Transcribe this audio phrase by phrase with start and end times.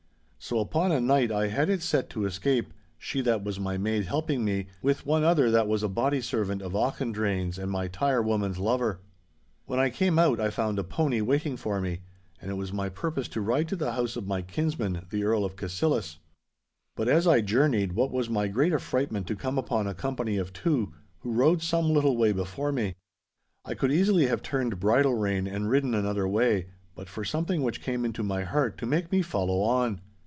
[0.43, 4.05] So upon a night I had it set to escape, she that was my maid
[4.05, 8.23] helping me, with one other that was a body servant of Auchendrayne's and my tire
[8.23, 9.01] woman's lover.
[9.67, 11.99] 'When I came out I found a pony waiting for me,
[12.41, 15.45] and it was my purpose to ride to the house of my kinsman, the Earl
[15.45, 16.17] of Cassillis.
[16.95, 20.53] But, as I journeyed, what was my great affrightment to come upon a company of
[20.53, 22.95] two, who rode some little way before me.
[23.63, 26.65] I could easily have turned bridle rein and ridden another way,
[26.95, 30.01] but for something which came into my heart to make me follow on.